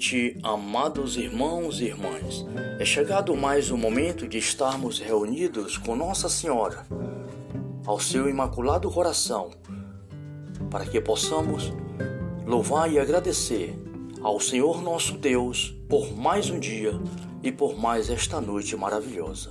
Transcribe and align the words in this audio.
noite, 0.00 0.38
amados 0.42 1.18
irmãos 1.18 1.78
e 1.78 1.84
irmãs. 1.84 2.46
É 2.78 2.86
chegado 2.86 3.36
mais 3.36 3.70
o 3.70 3.76
momento 3.76 4.26
de 4.26 4.38
estarmos 4.38 4.98
reunidos 4.98 5.76
com 5.76 5.94
Nossa 5.94 6.26
Senhora, 6.26 6.86
ao 7.84 8.00
seu 8.00 8.26
imaculado 8.26 8.90
coração, 8.90 9.50
para 10.70 10.86
que 10.86 10.98
possamos 11.02 11.70
louvar 12.46 12.90
e 12.90 12.98
agradecer 12.98 13.78
ao 14.22 14.40
Senhor 14.40 14.80
nosso 14.80 15.18
Deus 15.18 15.76
por 15.86 16.16
mais 16.16 16.48
um 16.48 16.58
dia 16.58 16.98
e 17.42 17.52
por 17.52 17.78
mais 17.78 18.08
esta 18.08 18.40
noite 18.40 18.74
maravilhosa. 18.74 19.50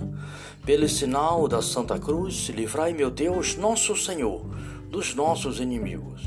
Pelo 0.66 0.89
sinal 0.89 1.47
da 1.47 1.61
Santa 1.61 1.99
Cruz, 1.99 2.49
livrai, 2.49 2.91
meu 2.91 3.11
Deus, 3.11 3.55
nosso 3.55 3.95
Senhor, 3.95 4.43
dos 4.89 5.13
nossos 5.13 5.59
inimigos. 5.59 6.23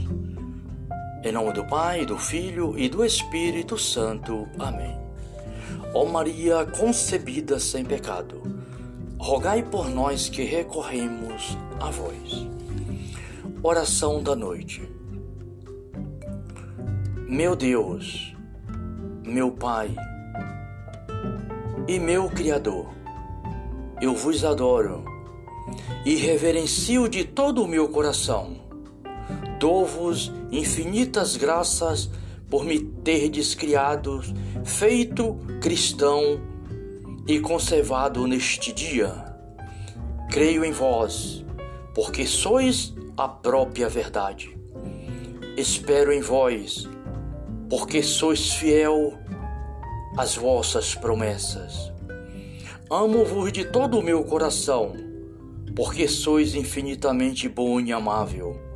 Em 1.25 1.31
nome 1.31 1.53
do 1.53 1.65
Pai, 1.65 2.05
do 2.05 2.19
Filho 2.19 2.77
e 2.77 2.89
do 2.89 3.05
Espírito 3.05 3.79
Santo. 3.79 4.49
Amém. 4.59 4.99
Ó 5.95 6.05
Maria 6.05 6.67
concebida 6.67 7.61
sem 7.61 7.85
pecado, 7.85 8.43
rogai 9.19 9.63
por 9.63 9.89
nós 9.89 10.29
que 10.29 10.43
recorremos 10.43 11.57
a 11.81 11.91
vós. 11.91 12.47
Oração 13.63 14.23
da 14.23 14.35
noite. 14.35 14.83
Meu 17.29 17.55
Deus, 17.55 18.35
meu 19.25 19.53
Pai 19.53 19.95
e 21.87 21.99
meu 21.99 22.29
Criador, 22.31 22.93
eu 24.01 24.15
vos 24.15 24.45
adoro 24.45 25.05
e 26.05 26.17
reverencio 26.17 27.09
de 27.09 27.25
todo 27.25 27.63
o 27.63 27.69
meu 27.69 27.89
coração 27.89 28.63
Dou-vos 29.63 30.33
infinitas 30.53 31.35
graças 31.37 32.11
por 32.51 32.65
me 32.65 32.79
terdes 32.79 33.55
criado, 33.55 34.21
feito 34.63 35.39
cristão 35.63 36.39
e 37.27 37.41
conservado 37.41 38.27
neste 38.27 38.71
dia. 38.73 39.35
Creio 40.31 40.63
em 40.63 40.71
vós, 40.71 41.43
porque 41.95 42.27
sois 42.27 42.95
a 43.17 43.27
própria 43.27 43.89
verdade. 43.89 44.55
Espero 45.57 46.13
em 46.13 46.21
vós, 46.21 46.87
porque 47.71 48.03
sois 48.03 48.53
fiel 48.53 49.19
às 50.19 50.37
vossas 50.37 50.95
promessas. 50.95 51.91
Amo-vos 52.91 53.51
de 53.51 53.65
todo 53.65 53.99
o 53.99 54.03
meu 54.03 54.23
coração, 54.25 54.93
porque 55.75 56.07
sois 56.07 56.55
infinitamente 56.55 57.49
bom 57.49 57.81
e 57.81 57.91
amável 57.91 58.72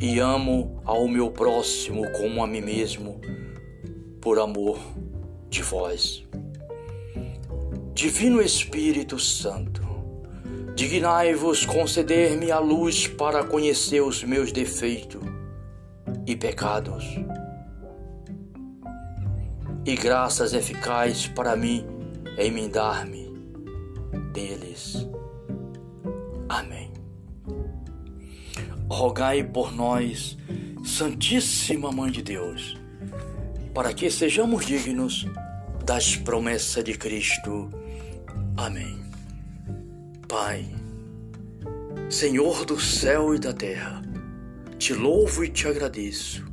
e 0.00 0.18
amo 0.18 0.80
ao 0.86 1.06
meu 1.06 1.30
próximo 1.30 2.10
como 2.12 2.42
a 2.42 2.46
mim 2.46 2.62
mesmo, 2.62 3.20
por 4.18 4.38
amor 4.38 4.78
de 5.50 5.62
vós. 5.62 6.26
Divino 7.92 8.40
Espírito 8.40 9.18
Santo, 9.18 9.82
dignai-vos 10.74 11.66
conceder-me 11.66 12.50
a 12.50 12.58
luz 12.58 13.06
para 13.06 13.44
conhecer 13.44 14.00
os 14.00 14.24
meus 14.24 14.50
defeitos 14.50 15.20
e 16.26 16.34
pecados, 16.34 17.04
e 19.84 19.94
graças 19.96 20.54
eficazes 20.54 21.26
para 21.26 21.54
mim 21.54 21.84
emendar-me 22.38 23.30
deles. 24.32 25.06
Amém 26.48 26.79
rogai 28.90 29.44
por 29.44 29.72
nós, 29.72 30.36
Santíssima 30.84 31.92
Mãe 31.92 32.10
de 32.10 32.22
Deus, 32.22 32.76
para 33.72 33.94
que 33.94 34.10
sejamos 34.10 34.66
dignos 34.66 35.26
das 35.86 36.16
promessas 36.16 36.82
de 36.82 36.94
Cristo. 36.94 37.70
Amém. 38.56 39.00
Pai, 40.28 40.66
Senhor 42.08 42.64
do 42.64 42.80
céu 42.80 43.34
e 43.34 43.38
da 43.38 43.52
terra, 43.52 44.02
te 44.76 44.92
louvo 44.92 45.44
e 45.44 45.48
te 45.48 45.68
agradeço. 45.68 46.44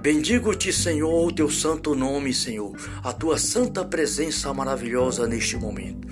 Bendigo-te, 0.00 0.72
Senhor, 0.72 1.26
o 1.26 1.32
teu 1.32 1.48
santo 1.48 1.94
nome, 1.94 2.34
Senhor, 2.34 2.76
a 3.02 3.12
tua 3.12 3.38
santa 3.38 3.84
presença 3.84 4.52
maravilhosa 4.52 5.26
neste 5.26 5.56
momento. 5.56 6.08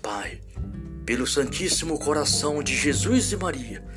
Pai, 0.00 0.40
pelo 1.04 1.26
Santíssimo 1.26 1.98
Coração 1.98 2.62
de 2.62 2.76
Jesus 2.76 3.32
e 3.32 3.36
Maria, 3.36 3.90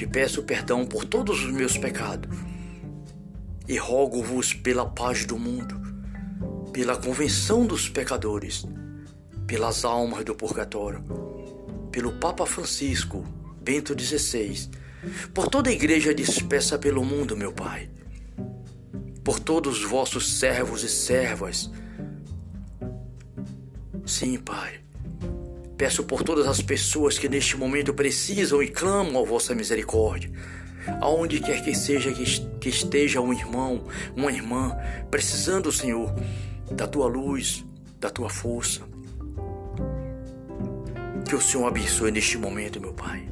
te 0.00 0.06
peço 0.06 0.42
perdão 0.42 0.86
por 0.86 1.04
todos 1.04 1.44
os 1.44 1.52
meus 1.52 1.76
pecados. 1.76 2.34
E 3.68 3.76
rogo-vos 3.76 4.54
pela 4.54 4.86
paz 4.86 5.26
do 5.26 5.38
mundo, 5.38 5.78
pela 6.72 6.96
convenção 6.96 7.66
dos 7.66 7.86
pecadores, 7.86 8.64
pelas 9.46 9.84
almas 9.84 10.24
do 10.24 10.34
purgatório, 10.34 11.04
pelo 11.92 12.12
Papa 12.12 12.46
Francisco, 12.46 13.22
Bento 13.60 13.92
XVI, 13.92 14.70
por 15.34 15.50
toda 15.50 15.68
a 15.68 15.72
igreja 15.74 16.14
dispersa 16.14 16.78
pelo 16.78 17.04
mundo, 17.04 17.36
meu 17.36 17.52
Pai, 17.52 17.90
por 19.22 19.38
todos 19.38 19.80
os 19.80 19.84
vossos 19.84 20.38
servos 20.38 20.82
e 20.82 20.88
servas. 20.88 21.70
Sim, 24.06 24.38
Pai 24.38 24.80
Peço 25.80 26.04
por 26.04 26.22
todas 26.22 26.46
as 26.46 26.60
pessoas 26.60 27.18
que 27.18 27.26
neste 27.26 27.56
momento 27.56 27.94
precisam 27.94 28.62
e 28.62 28.68
clamam 28.68 29.18
a 29.18 29.24
vossa 29.24 29.54
misericórdia. 29.54 30.30
Aonde 31.00 31.40
quer 31.40 31.64
que 31.64 31.74
seja 31.74 32.12
que 32.12 32.68
esteja 32.68 33.18
um 33.22 33.32
irmão, 33.32 33.86
uma 34.14 34.30
irmã, 34.30 34.76
precisando, 35.10 35.72
Senhor, 35.72 36.14
da 36.70 36.86
tua 36.86 37.06
luz, 37.06 37.64
da 37.98 38.10
tua 38.10 38.28
força. 38.28 38.82
Que 41.26 41.34
o 41.34 41.40
Senhor 41.40 41.66
abençoe 41.66 42.10
neste 42.10 42.36
momento, 42.36 42.78
meu 42.78 42.92
Pai. 42.92 43.26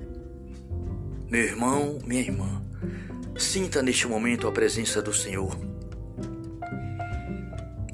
Meu 1.31 1.43
irmão, 1.43 1.99
minha 2.07 2.23
irmã, 2.23 2.65
sinta 3.37 3.83
neste 3.83 4.09
momento 4.09 4.49
a 4.49 4.53
presença 4.53 5.03
do 5.03 5.13
Senhor. 5.13 5.55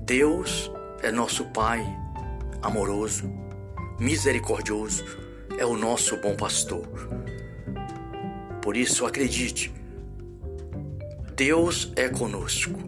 Deus 0.07 0.71
é 1.03 1.11
nosso 1.11 1.45
Pai 1.47 1.85
amoroso 2.63 3.44
misericordioso, 3.99 5.05
é 5.59 5.65
o 5.65 5.77
nosso 5.77 6.17
bom 6.19 6.35
pastor. 6.35 6.87
Por 8.61 8.77
isso, 8.77 9.05
acredite, 9.05 9.73
Deus 11.37 11.93
é 11.97 12.09
conosco. 12.09 12.79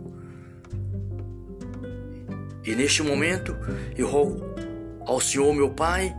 E 2.65 2.75
neste 2.75 3.03
momento, 3.03 3.57
eu 3.97 4.09
rogo 4.09 4.45
ao 5.05 5.21
Senhor, 5.21 5.55
meu 5.55 5.71
Pai, 5.71 6.15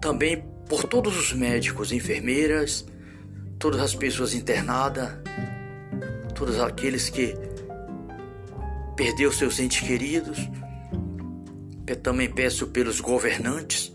também 0.00 0.44
por 0.68 0.84
todos 0.84 1.16
os 1.16 1.32
médicos, 1.32 1.92
enfermeiras, 1.92 2.84
todas 3.58 3.80
as 3.80 3.94
pessoas 3.94 4.34
internadas, 4.34 5.12
todos 6.34 6.58
aqueles 6.58 7.08
que 7.08 7.36
perdeu 8.96 9.30
seus 9.30 9.60
entes 9.60 9.86
queridos. 9.86 10.38
Eu 11.86 11.96
também 11.96 12.30
peço 12.30 12.68
pelos 12.68 13.00
governantes, 13.00 13.91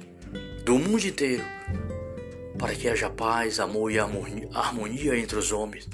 do 0.67 0.77
mundo 0.77 1.07
inteiro, 1.07 1.45
para 2.59 2.75
que 2.75 2.89
haja 2.89 3.09
paz, 3.09 3.57
amor 3.57 3.89
e 3.89 3.97
harmonia 3.97 5.17
entre 5.17 5.39
os 5.39 5.53
homens, 5.53 5.87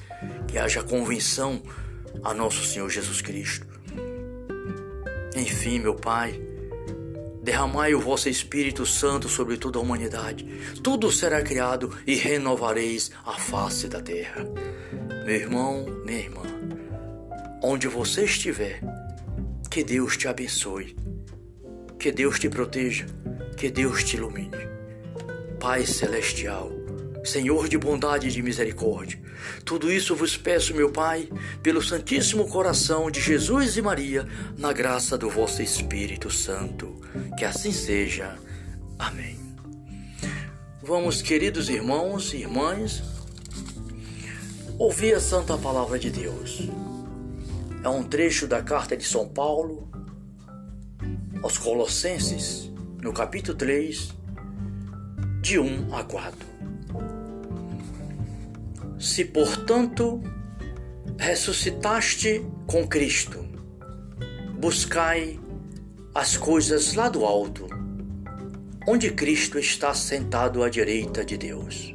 que 0.48 0.58
haja 0.58 0.82
convenção 0.82 1.62
a 2.24 2.34
nosso 2.34 2.66
Senhor 2.66 2.90
Jesus 2.90 3.22
Cristo. 3.22 3.68
Enfim, 5.36 5.78
meu 5.78 5.94
Pai, 5.94 6.42
derramai 7.44 7.94
o 7.94 8.00
vosso 8.00 8.30
Espírito 8.30 8.84
Santo 8.84 9.30
sobre 9.30 9.58
toda 9.58 9.78
a 9.78 9.82
humanidade. 9.84 10.44
Tudo 10.82 11.12
será 11.12 11.44
criado 11.44 11.96
e 12.08 12.16
renovareis 12.16 13.12
a 13.24 13.34
face 13.34 13.88
da 13.88 14.02
terra. 14.02 14.44
Meu 15.24 15.36
irmão, 15.36 15.86
minha 16.04 16.18
irmã, 16.18 16.42
onde 17.62 17.88
você 17.88 18.24
estiver, 18.24 18.82
que 19.70 19.84
Deus 19.84 20.18
te 20.18 20.28
abençoe, 20.28 20.96
que 22.00 22.12
Deus 22.12 22.40
te 22.40 22.50
proteja 22.50 23.06
que 23.64 23.72
Deus 23.72 24.04
te 24.04 24.18
ilumine. 24.18 24.68
Pai 25.58 25.86
Celestial, 25.86 26.70
Senhor 27.24 27.70
de 27.70 27.78
bondade 27.78 28.28
e 28.28 28.30
de 28.30 28.42
misericórdia, 28.42 29.18
tudo 29.64 29.90
isso 29.90 30.14
vos 30.14 30.36
peço, 30.36 30.76
meu 30.76 30.92
Pai, 30.92 31.30
pelo 31.62 31.82
Santíssimo 31.82 32.46
Coração 32.50 33.10
de 33.10 33.22
Jesus 33.22 33.78
e 33.78 33.82
Maria, 33.82 34.28
na 34.58 34.74
graça 34.74 35.18
do 35.18 35.30
vosso 35.30 35.62
Espírito 35.62 36.30
Santo. 36.30 37.00
Que 37.38 37.46
assim 37.46 37.72
seja. 37.72 38.38
Amém. 39.00 39.40
Vamos, 40.82 41.22
queridos 41.22 41.70
irmãos 41.70 42.34
e 42.34 42.40
irmãs, 42.40 43.02
ouvir 44.78 45.16
a 45.16 45.22
Santa 45.22 45.58
Palavra 45.58 45.98
de 45.98 46.10
Deus. 46.10 46.68
É 47.82 47.88
um 47.88 48.04
trecho 48.04 48.46
da 48.46 48.62
carta 48.62 48.98
de 48.98 49.06
São 49.06 49.26
Paulo 49.26 49.90
aos 51.42 51.58
Colossenses 51.58 52.73
no 53.04 53.12
capítulo 53.12 53.58
3, 53.58 54.14
de 55.42 55.60
1 55.60 55.94
a 55.94 56.06
4. 56.06 56.48
Se, 58.98 59.26
portanto, 59.26 60.22
ressuscitaste 61.20 62.42
com 62.66 62.88
Cristo. 62.88 63.46
Buscai 64.58 65.38
as 66.16 66.38
coisas 66.38 66.94
lá 66.94 67.10
do 67.10 67.26
alto, 67.26 67.68
onde 68.88 69.12
Cristo 69.12 69.60
está 69.60 69.94
sentado 69.94 70.64
à 70.64 70.70
direita 70.70 71.26
de 71.26 71.38
Deus. 71.38 71.94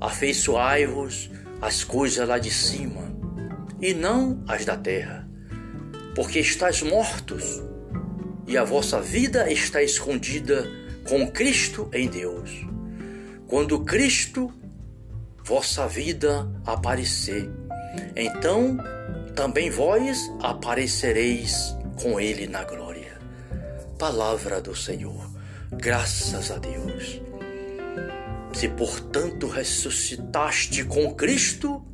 Afeiçoai-vos 0.00 1.30
as 1.62 1.84
coisas 1.84 2.28
lá 2.28 2.40
de 2.40 2.50
cima, 2.50 3.14
e 3.80 3.94
não 3.94 4.42
as 4.48 4.64
da 4.64 4.76
terra, 4.76 5.28
porque 6.16 6.40
estáis 6.40 6.82
mortos, 6.82 7.62
e 8.46 8.56
a 8.56 8.64
vossa 8.64 9.00
vida 9.00 9.50
está 9.50 9.82
escondida 9.82 10.68
com 11.08 11.30
Cristo 11.30 11.88
em 11.92 12.08
Deus. 12.08 12.50
Quando 13.46 13.84
Cristo, 13.84 14.52
vossa 15.42 15.86
vida, 15.86 16.50
aparecer, 16.64 17.50
então 18.16 18.78
também 19.34 19.70
vós 19.70 20.30
aparecereis 20.40 21.76
com 22.00 22.20
Ele 22.20 22.46
na 22.46 22.64
glória. 22.64 23.18
Palavra 23.98 24.60
do 24.60 24.74
Senhor. 24.74 25.30
Graças 25.72 26.50
a 26.50 26.58
Deus. 26.58 27.20
Se 28.52 28.68
portanto 28.68 29.48
ressuscitaste 29.48 30.84
com 30.84 31.12
Cristo, 31.14 31.84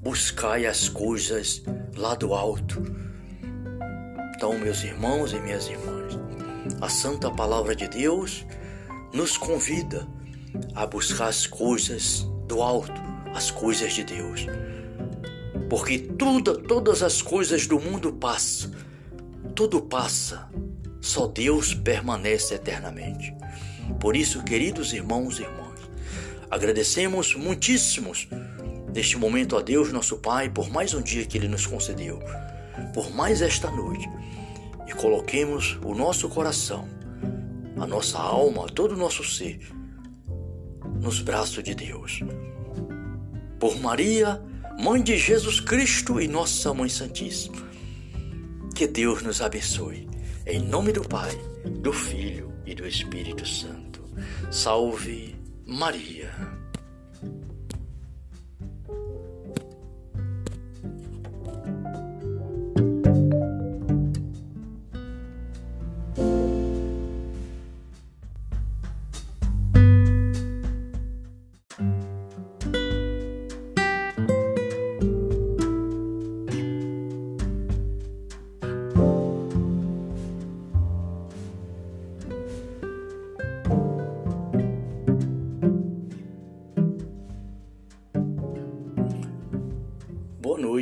buscai 0.00 0.66
as 0.66 0.88
coisas 0.88 1.62
lá 1.96 2.14
do 2.14 2.32
alto. 2.32 3.07
Então, 4.38 4.56
meus 4.56 4.84
irmãos 4.84 5.32
e 5.32 5.40
minhas 5.40 5.66
irmãs, 5.66 6.16
a 6.80 6.88
santa 6.88 7.28
palavra 7.28 7.74
de 7.74 7.88
Deus 7.88 8.46
nos 9.12 9.36
convida 9.36 10.06
a 10.76 10.86
buscar 10.86 11.26
as 11.26 11.44
coisas 11.44 12.20
do 12.46 12.62
alto, 12.62 12.92
as 13.34 13.50
coisas 13.50 13.92
de 13.94 14.04
Deus. 14.04 14.46
Porque 15.68 15.98
tudo, 15.98 16.56
todas 16.56 17.02
as 17.02 17.20
coisas 17.20 17.66
do 17.66 17.80
mundo 17.80 18.12
passam, 18.12 18.70
tudo 19.56 19.82
passa, 19.82 20.48
só 21.00 21.26
Deus 21.26 21.74
permanece 21.74 22.54
eternamente. 22.54 23.34
Por 23.98 24.14
isso, 24.14 24.44
queridos 24.44 24.92
irmãos 24.92 25.40
e 25.40 25.42
irmãs, 25.42 25.80
agradecemos 26.48 27.34
muitíssimos 27.34 28.28
neste 28.94 29.16
momento 29.16 29.56
a 29.56 29.62
Deus, 29.62 29.92
nosso 29.92 30.18
Pai, 30.18 30.48
por 30.48 30.70
mais 30.70 30.94
um 30.94 31.02
dia 31.02 31.26
que 31.26 31.36
Ele 31.36 31.48
nos 31.48 31.66
concedeu, 31.66 32.22
por 32.92 33.14
mais 33.14 33.42
esta 33.42 33.70
noite, 33.70 34.08
e 34.86 34.92
coloquemos 34.92 35.78
o 35.84 35.94
nosso 35.94 36.28
coração, 36.28 36.88
a 37.78 37.86
nossa 37.86 38.18
alma, 38.18 38.66
todo 38.66 38.92
o 38.92 38.98
nosso 38.98 39.22
ser, 39.22 39.60
nos 41.00 41.20
braços 41.20 41.62
de 41.62 41.74
Deus. 41.74 42.20
Por 43.58 43.78
Maria, 43.80 44.42
Mãe 44.80 45.02
de 45.02 45.16
Jesus 45.16 45.58
Cristo 45.58 46.20
e 46.20 46.28
Nossa 46.28 46.72
Mãe 46.72 46.88
Santíssima. 46.88 47.68
Que 48.76 48.86
Deus 48.86 49.22
nos 49.24 49.42
abençoe. 49.42 50.08
Em 50.46 50.60
nome 50.60 50.92
do 50.92 51.02
Pai, 51.02 51.32
do 51.80 51.92
Filho 51.92 52.52
e 52.64 52.76
do 52.76 52.86
Espírito 52.86 53.44
Santo. 53.44 54.04
Salve 54.52 55.34
Maria. 55.66 56.57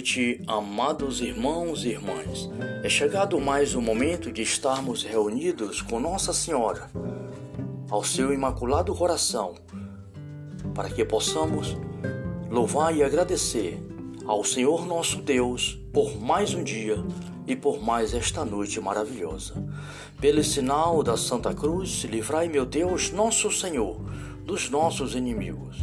Noite, 0.06 0.40
amados 0.46 1.20
irmãos 1.20 1.84
e 1.84 1.88
irmãs. 1.88 2.48
É 2.84 2.88
chegado 2.88 3.40
mais 3.40 3.74
o 3.74 3.82
momento 3.82 4.30
de 4.30 4.40
estarmos 4.40 5.02
reunidos 5.02 5.82
com 5.82 5.98
Nossa 5.98 6.32
Senhora, 6.32 6.88
ao 7.90 8.04
seu 8.04 8.32
imaculado 8.32 8.94
coração, 8.94 9.54
para 10.72 10.88
que 10.88 11.04
possamos 11.04 11.76
louvar 12.48 12.94
e 12.94 13.02
agradecer 13.02 13.82
ao 14.24 14.44
Senhor 14.44 14.86
nosso 14.86 15.20
Deus 15.22 15.76
por 15.92 16.16
mais 16.16 16.54
um 16.54 16.62
dia 16.62 17.04
e 17.44 17.56
por 17.56 17.82
mais 17.82 18.14
esta 18.14 18.44
noite 18.44 18.80
maravilhosa. 18.80 19.54
Pelo 20.20 20.44
sinal 20.44 21.02
da 21.02 21.16
Santa 21.16 21.52
Cruz, 21.52 22.04
livrai, 22.04 22.48
meu 22.48 22.64
Deus, 22.64 23.10
nosso 23.10 23.50
Senhor, 23.50 24.00
dos 24.44 24.70
nossos 24.70 25.16
inimigos. 25.16 25.78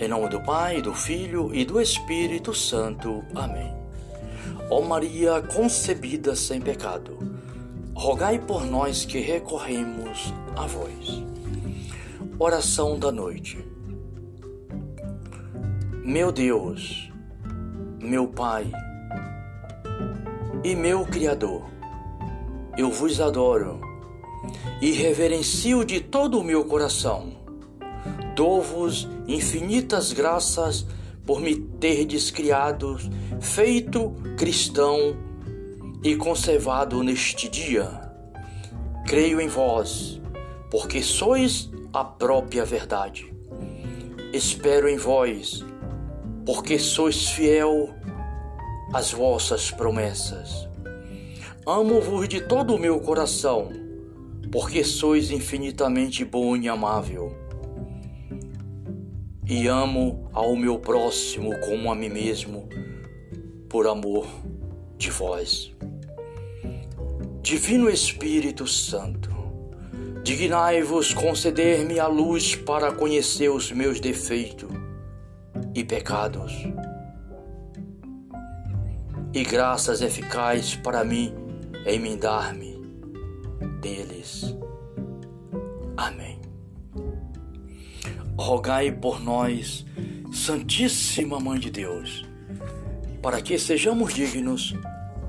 Em 0.00 0.08
nome 0.08 0.30
do 0.30 0.40
Pai, 0.40 0.80
do 0.80 0.94
Filho 0.94 1.54
e 1.54 1.62
do 1.62 1.78
Espírito 1.78 2.54
Santo. 2.54 3.22
Amém. 3.34 3.70
Ó 4.70 4.80
Maria 4.80 5.42
concebida 5.42 6.34
sem 6.34 6.58
pecado, 6.58 7.18
rogai 7.94 8.38
por 8.38 8.64
nós 8.64 9.04
que 9.04 9.18
recorremos 9.18 10.32
a 10.56 10.66
vós. 10.66 11.22
Oração 12.38 12.98
da 12.98 13.12
noite. 13.12 13.62
Meu 16.02 16.32
Deus, 16.32 17.12
meu 18.00 18.26
Pai 18.26 18.72
e 20.64 20.74
meu 20.74 21.04
Criador, 21.04 21.68
eu 22.74 22.90
vos 22.90 23.20
adoro 23.20 23.78
e 24.80 24.92
reverencio 24.92 25.84
de 25.84 26.00
todo 26.00 26.40
o 26.40 26.42
meu 26.42 26.64
coração 26.64 27.39
Dou-vos 28.34 29.08
infinitas 29.26 30.12
graças 30.12 30.86
por 31.26 31.40
me 31.40 31.54
terdes 31.54 32.30
criado, 32.30 32.96
feito 33.40 34.14
cristão 34.36 35.16
e 36.02 36.16
conservado 36.16 37.02
neste 37.02 37.48
dia. 37.48 37.88
Creio 39.06 39.40
em 39.40 39.48
vós, 39.48 40.20
porque 40.70 41.02
sois 41.02 41.70
a 41.92 42.04
própria 42.04 42.64
verdade. 42.64 43.34
Espero 44.32 44.88
em 44.88 44.96
vós, 44.96 45.64
porque 46.46 46.78
sois 46.78 47.30
fiel 47.30 47.90
às 48.94 49.12
vossas 49.12 49.70
promessas. 49.70 50.68
Amo-vos 51.66 52.28
de 52.28 52.40
todo 52.40 52.74
o 52.74 52.78
meu 52.78 53.00
coração, 53.00 53.70
porque 54.50 54.84
sois 54.84 55.30
infinitamente 55.30 56.24
bom 56.24 56.56
e 56.56 56.68
amável 56.68 57.49
e 59.50 59.66
amo 59.66 60.30
ao 60.32 60.54
meu 60.54 60.78
próximo 60.78 61.58
como 61.58 61.90
a 61.90 61.94
mim 61.96 62.08
mesmo, 62.08 62.68
por 63.68 63.88
amor 63.88 64.24
de 64.96 65.10
vós. 65.10 65.74
Divino 67.42 67.90
Espírito 67.90 68.64
Santo, 68.68 69.28
dignai-vos 70.22 71.12
conceder-me 71.12 71.98
a 71.98 72.06
luz 72.06 72.54
para 72.54 72.92
conhecer 72.92 73.48
os 73.48 73.72
meus 73.72 73.98
defeitos 73.98 74.70
e 75.74 75.82
pecados, 75.82 76.52
e 79.34 79.42
graças 79.42 80.00
eficazes 80.00 80.76
para 80.76 81.02
mim 81.02 81.34
emendar-me 81.84 82.80
deles. 83.80 84.54
Amém 85.96 86.29
rogai 88.40 88.90
por 88.90 89.22
nós, 89.22 89.84
Santíssima 90.32 91.38
Mãe 91.38 91.60
de 91.60 91.70
Deus, 91.70 92.24
para 93.22 93.40
que 93.40 93.58
sejamos 93.58 94.14
dignos 94.14 94.74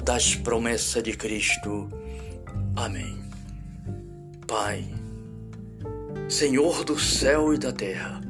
das 0.03 0.34
promessas 0.34 1.03
de 1.03 1.13
Cristo. 1.13 1.89
Amém. 2.75 3.22
Pai, 4.48 4.86
Senhor 6.30 6.84
do 6.84 6.98
céu 6.98 7.53
e 7.53 7.58
da 7.58 7.72
terra, 7.72 8.22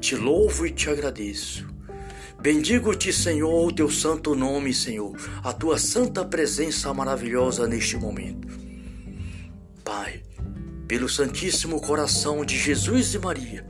te 0.00 0.14
louvo 0.14 0.66
e 0.66 0.70
te 0.70 0.88
agradeço. 0.88 1.66
Bendigo-te, 2.40 3.12
Senhor, 3.12 3.66
o 3.66 3.72
teu 3.72 3.90
santo 3.90 4.34
nome, 4.34 4.72
Senhor, 4.72 5.16
a 5.42 5.52
tua 5.52 5.78
santa 5.78 6.24
presença 6.24 6.92
maravilhosa 6.92 7.66
neste 7.66 7.96
momento. 7.96 8.46
Pai, 9.82 10.22
pelo 10.86 11.08
Santíssimo 11.08 11.80
Coração 11.80 12.44
de 12.44 12.58
Jesus 12.58 13.14
e 13.14 13.18
Maria, 13.18 13.66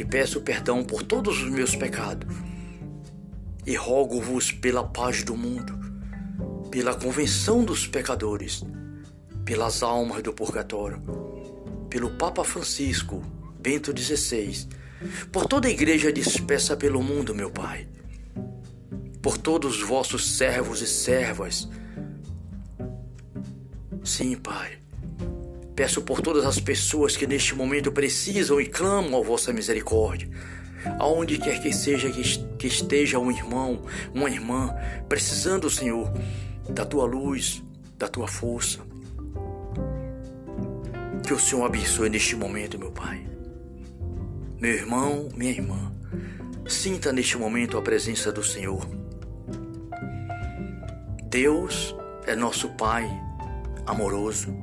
te 0.00 0.04
peço 0.06 0.40
perdão 0.40 0.82
por 0.82 1.02
todos 1.02 1.42
os 1.42 1.50
meus 1.50 1.76
pecados 1.76 2.34
e 3.66 3.76
rogo-vos 3.76 4.50
pela 4.50 4.82
paz 4.82 5.22
do 5.22 5.36
mundo, 5.36 5.78
pela 6.70 6.94
convenção 6.94 7.62
dos 7.62 7.86
pecadores, 7.86 8.64
pelas 9.44 9.82
almas 9.82 10.22
do 10.22 10.32
purgatório, 10.32 11.02
pelo 11.90 12.12
Papa 12.12 12.42
Francisco, 12.44 13.22
Bento 13.60 13.94
XVI, 13.94 14.66
por 15.30 15.44
toda 15.44 15.68
a 15.68 15.70
igreja 15.70 16.10
dispersa 16.10 16.74
pelo 16.78 17.02
mundo, 17.02 17.34
meu 17.34 17.50
Pai, 17.50 17.86
por 19.20 19.36
todos 19.36 19.82
os 19.82 19.86
vossos 19.86 20.30
servos 20.30 20.80
e 20.80 20.86
servas. 20.86 21.68
Sim, 24.02 24.34
Pai. 24.36 24.78
Peço 25.74 26.02
por 26.02 26.20
todas 26.20 26.44
as 26.44 26.58
pessoas 26.60 27.16
que 27.16 27.26
neste 27.26 27.54
momento 27.54 27.90
precisam 27.92 28.60
e 28.60 28.66
clamam 28.66 29.20
a 29.20 29.24
vossa 29.24 29.52
misericórdia. 29.52 30.28
Aonde 30.98 31.38
quer 31.38 31.60
que 31.60 31.72
seja 31.72 32.10
que 32.10 32.66
esteja 32.66 33.18
um 33.18 33.30
irmão, 33.30 33.82
uma 34.14 34.30
irmã, 34.30 34.74
precisando, 35.08 35.70
Senhor, 35.70 36.10
da 36.68 36.84
tua 36.84 37.04
luz, 37.04 37.62
da 37.98 38.08
tua 38.08 38.26
força. 38.26 38.80
Que 41.26 41.34
o 41.34 41.38
Senhor 41.38 41.64
abençoe 41.64 42.08
neste 42.08 42.34
momento, 42.34 42.78
meu 42.78 42.90
Pai. 42.90 43.26
Meu 44.58 44.72
irmão, 44.72 45.28
minha 45.34 45.52
irmã, 45.52 45.92
sinta 46.66 47.12
neste 47.12 47.38
momento 47.38 47.78
a 47.78 47.82
presença 47.82 48.32
do 48.32 48.42
Senhor. 48.42 48.86
Deus 51.24 51.94
é 52.26 52.34
nosso 52.34 52.68
Pai 52.70 53.08
amoroso, 53.86 54.54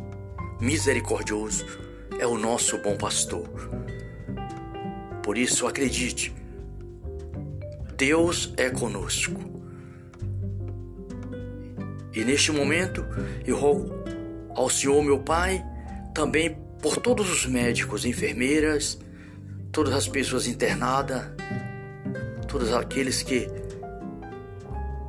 misericordioso, 0.60 1.66
é 2.20 2.26
o 2.26 2.38
nosso 2.38 2.78
bom 2.80 2.98
pastor. 2.98 3.48
Por 5.22 5.38
isso, 5.38 5.68
acredite, 5.68 6.34
Deus 7.96 8.54
é 8.58 8.70
conosco. 8.70 9.40
E 12.14 12.24
neste 12.24 12.52
momento, 12.52 13.06
eu 13.46 13.58
rogo 13.58 13.94
ao 14.56 14.70
Senhor, 14.70 15.04
meu 15.04 15.20
Pai, 15.20 15.64
também 16.14 16.58
por 16.82 16.98
todos 16.98 17.30
os 17.30 17.46
médicos, 17.46 18.06
enfermeiras, 18.06 18.98
todas 19.72 19.94
as 19.94 20.08
pessoas 20.08 20.48
internadas, 20.48 21.26
todos 22.48 22.74
aqueles 22.74 23.22
que 23.22 23.48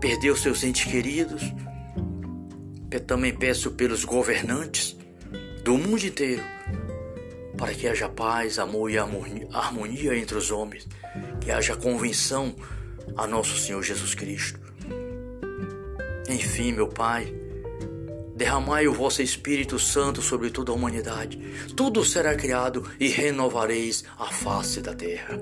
perdeu 0.01 0.37
seus 0.37 0.63
entes 0.65 0.91
queridos. 0.91 1.43
Eu 2.91 3.01
também 3.01 3.35
peço 3.35 3.71
pelos 3.71 4.05
governantes 4.05 4.98
do 5.69 5.77
mundo 5.77 6.03
inteiro 6.03 6.43
para 7.59 7.75
que 7.75 7.87
haja 7.87 8.09
paz, 8.09 8.59
amor 8.59 8.91
e 8.91 8.97
harmonia 8.97 10.17
entre 10.17 10.39
os 10.39 10.51
homens, 10.51 10.89
que 11.43 11.51
haja 11.51 11.77
convenção 11.77 12.57
a 13.15 13.27
nosso 13.27 13.59
Senhor 13.59 13.83
Jesus 13.83 14.15
Cristo. 14.15 14.59
Enfim, 16.27 16.73
meu 16.73 16.89
Pai, 16.89 17.35
Derramai 18.35 18.89
o 18.89 18.95
vosso 18.95 19.21
Espírito 19.21 19.79
Santo 19.79 20.23
sobre 20.23 20.49
toda 20.49 20.73
a 20.73 20.75
humanidade. 20.75 21.37
Tudo 21.77 22.03
será 22.03 22.35
criado 22.35 22.89
e 22.99 23.09
renovareis 23.09 24.05
a 24.17 24.27
face 24.27 24.81
da 24.81 24.95
terra. 24.95 25.39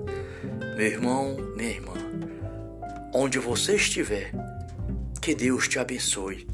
Meu 0.76 0.86
irmão, 0.86 1.36
minha 1.54 1.70
irmã, 1.70 1.94
onde 3.14 3.38
você 3.38 3.76
estiver, 3.76 4.32
que 5.22 5.36
Deus 5.36 5.68
te 5.68 5.78
abençoe, 5.78 6.48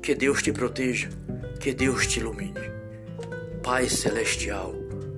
que 0.00 0.14
Deus 0.14 0.42
te 0.42 0.52
proteja, 0.52 1.08
que 1.68 1.74
Deus 1.74 2.06
te 2.06 2.18
ilumine. 2.18 2.72
Pai 3.62 3.90
Celestial, 3.90 4.74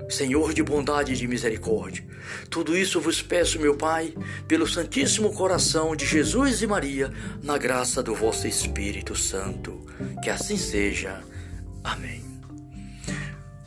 Senhor 0.09 0.53
de 0.53 0.65
bondade 0.65 1.13
e 1.13 1.17
de 1.17 1.29
misericórdia. 1.29 2.05
Tudo 2.51 2.77
isso 2.77 3.01
vos 3.01 3.23
peço, 3.23 3.61
meu 3.61 3.77
Pai, 3.77 4.13
pelo 4.49 4.67
Santíssimo 4.67 5.33
Coração 5.33 5.95
de 5.95 6.05
Jesus 6.05 6.61
e 6.61 6.67
Maria, 6.67 7.13
na 7.41 7.57
graça 7.57 8.03
do 8.03 8.17
vosso 8.17 8.49
Espírito 8.49 9.15
Santo. 9.15 9.87
Que 10.25 10.29
assim 10.29 10.57
seja. 10.57 11.23
Amém. 11.85 12.25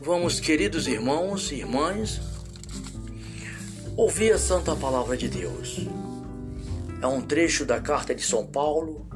Vamos, 0.01 0.41
queridos 0.41 0.85
irmãos 0.85 1.53
e 1.53 1.59
irmãs, 1.59 2.19
ouvir 3.95 4.33
a 4.33 4.37
Santa 4.37 4.75
Palavra 4.75 5.15
de 5.15 5.29
Deus. 5.29 5.87
É 7.01 7.07
um 7.07 7.21
trecho 7.21 7.63
da 7.63 7.79
carta 7.79 8.13
de 8.13 8.23
São 8.23 8.45
Paulo 8.45 9.07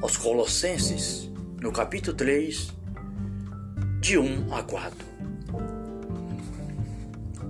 aos 0.00 0.16
Colossenses, 0.16 1.33
no 1.64 1.72
capítulo 1.72 2.14
3, 2.14 2.74
de 3.98 4.18
1 4.18 4.54
a 4.54 4.62
4. 4.62 4.98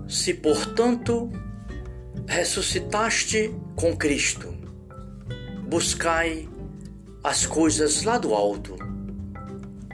Se, 0.06 0.32
portanto, 0.34 1.32
ressuscitaste 2.24 3.52
com 3.74 3.96
Cristo, 3.96 4.54
buscai 5.66 6.48
as 7.24 7.44
coisas 7.44 8.04
lá 8.04 8.16
do 8.16 8.32
alto, 8.34 8.76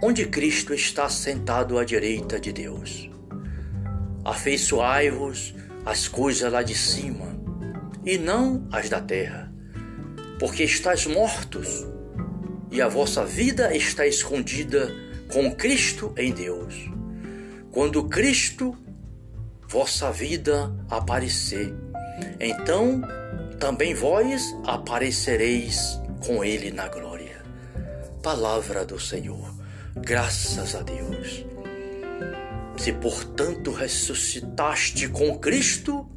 onde 0.02 0.26
Cristo 0.26 0.74
está 0.74 1.08
sentado 1.08 1.78
à 1.78 1.84
direita 1.86 2.38
de 2.38 2.52
Deus. 2.52 3.08
Afeiçoai-vos 4.22 5.54
as 5.86 6.08
coisas 6.08 6.52
lá 6.52 6.62
de 6.62 6.74
cima, 6.74 7.24
e 8.04 8.18
não 8.18 8.68
as 8.70 8.90
da 8.90 9.00
terra, 9.00 9.50
porque 10.38 10.64
estáis 10.64 11.06
mortos, 11.06 11.86
e 12.70 12.80
a 12.80 12.88
vossa 12.88 13.24
vida 13.24 13.74
está 13.74 14.06
escondida 14.06 14.90
com 15.32 15.54
Cristo 15.54 16.12
em 16.16 16.32
Deus. 16.32 16.90
Quando 17.70 18.08
Cristo 18.08 18.76
vossa 19.70 20.10
vida 20.10 20.74
aparecer. 20.88 21.72
Então 22.40 23.02
também 23.60 23.94
vós 23.94 24.52
aparecereis 24.64 26.00
com 26.26 26.44
ele 26.44 26.72
na 26.72 26.88
glória. 26.88 27.40
Palavra 28.20 28.84
do 28.84 28.98
Senhor. 28.98 29.54
Graças 29.96 30.74
a 30.74 30.82
Deus. 30.82 31.44
Se 32.76 32.92
portanto 32.94 33.70
ressuscitaste 33.70 35.08
com 35.08 35.38
Cristo, 35.38 36.08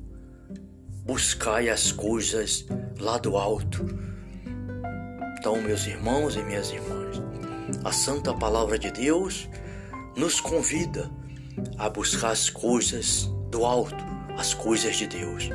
buscai 1.06 1.70
as 1.70 1.92
coisas 1.92 2.66
lá 3.00 3.20
do 3.20 3.38
alto. 3.38 3.86
Então, 5.44 5.62
meus 5.62 5.86
irmãos 5.86 6.38
e 6.38 6.42
minhas 6.42 6.72
irmãs, 6.72 7.22
a 7.84 7.92
santa 7.92 8.34
palavra 8.34 8.80
de 8.80 8.90
Deus 8.90 9.50
nos 10.16 10.40
convida 10.40 11.12
a 11.78 11.90
buscar 11.90 12.32
as 12.32 12.50
coisas 12.50 13.26
do 13.52 13.66
alto 13.66 14.02
as 14.38 14.54
coisas 14.54 14.96
de 14.96 15.06
Deus. 15.06 15.50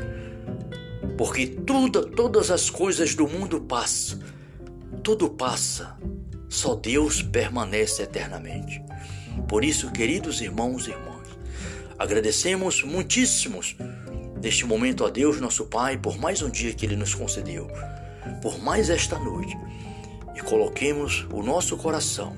Porque 1.17 1.47
tudo, 1.47 2.05
todas 2.05 2.51
as 2.51 2.69
coisas 2.69 3.15
do 3.15 3.27
mundo 3.27 3.63
passam, 3.63 4.19
tudo 5.03 5.31
passa, 5.31 5.97
só 6.51 6.75
Deus 6.75 7.23
permanece 7.23 8.03
eternamente. 8.03 8.85
Por 9.49 9.65
isso, 9.65 9.91
queridos 9.91 10.43
irmãos 10.43 10.87
e 10.87 10.91
irmãs, 10.91 11.29
agradecemos 11.99 12.83
muitíssimos 12.83 13.75
neste 14.43 14.67
momento 14.67 15.07
a 15.07 15.09
Deus, 15.09 15.41
nosso 15.41 15.65
Pai, 15.65 15.97
por 15.97 16.19
mais 16.19 16.43
um 16.43 16.51
dia 16.51 16.75
que 16.75 16.85
Ele 16.85 16.95
nos 16.95 17.15
concedeu, 17.15 17.71
por 18.43 18.59
mais 18.63 18.91
esta 18.91 19.19
noite, 19.19 19.57
e 20.35 20.41
coloquemos 20.41 21.27
o 21.33 21.43
nosso 21.43 21.77
coração, 21.77 22.37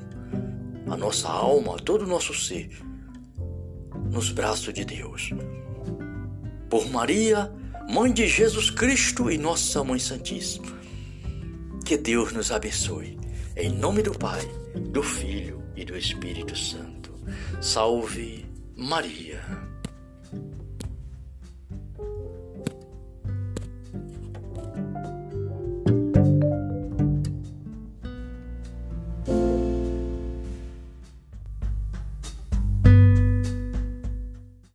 a 0.89 0.97
nossa 0.97 1.29
alma, 1.29 1.77
todo 1.79 2.03
o 2.03 2.09
nosso 2.09 2.35
ser 2.35 2.71
nos 4.11 4.31
braços 4.31 4.75
de 4.75 4.85
Deus. 4.85 5.31
Por 6.69 6.91
Maria, 6.91 7.53
Mãe 7.89 8.13
de 8.13 8.29
Jesus 8.29 8.71
Cristo 8.71 9.31
e 9.31 9.37
Nossa 9.37 9.83
Mãe 9.83 9.99
Santíssima. 9.99 10.79
Que 11.85 11.97
Deus 11.97 12.33
nos 12.33 12.53
abençoe. 12.53 13.19
Em 13.57 13.69
nome 13.69 14.01
do 14.03 14.17
Pai, 14.17 14.41
do 14.91 15.03
Filho 15.03 15.61
e 15.75 15.85
do 15.85 15.97
Espírito 15.97 16.57
Santo. 16.57 17.13
Salve 17.61 18.47
Maria. 18.77 19.70